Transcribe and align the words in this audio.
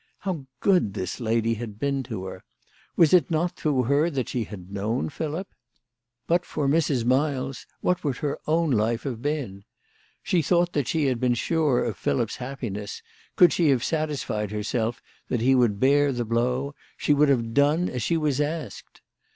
How 0.21 0.47
good 0.61 0.95
this 0.95 1.19
lady 1.19 1.53
had 1.53 1.77
been 1.77 2.01
to 2.09 2.25
her! 2.25 2.43
Was 2.95 3.13
it 3.13 3.29
not 3.29 3.51
through 3.55 3.83
her 3.83 4.09
that 4.09 4.29
she 4.29 4.45
had 4.45 4.71
known 4.71 5.09
Philip? 5.09 5.47
But 6.25 6.43
for 6.43 6.67
Mrs. 6.67 7.05
Miles, 7.05 7.67
what 7.81 8.03
would 8.03 8.17
her 8.17 8.39
own 8.47 8.71
life 8.71 9.03
have 9.03 9.21
been? 9.21 9.63
She 10.23 10.41
thought 10.41 10.73
that 10.73 10.79
had 10.87 10.87
she 10.87 11.13
been 11.13 11.35
sure 11.35 11.83
of 11.83 11.97
Philip's 11.97 12.37
happiness, 12.37 13.03
could 13.35 13.53
she 13.53 13.69
have 13.69 13.83
satisfied 13.83 14.49
herself 14.49 15.03
that 15.27 15.41
he 15.41 15.53
would 15.53 15.79
bear 15.79 16.11
the 16.11 16.25
blow, 16.25 16.73
she 16.97 17.13
would 17.13 17.29
have 17.29 17.53
done 17.53 17.87
as 17.87 18.01
she 18.01 18.17
was 18.17 18.41
asked. 18.41 19.01